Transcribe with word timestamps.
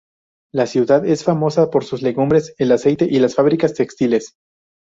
La 0.51 0.65
ciudad 0.65 1.05
es 1.05 1.23
famosa 1.23 1.69
por 1.69 1.85
sus 1.85 2.01
legumbres, 2.01 2.55
el 2.57 2.71
aceite 2.71 3.05
y 3.07 3.19
las 3.19 3.35
fábricas 3.35 3.75
textiles. 3.75 4.33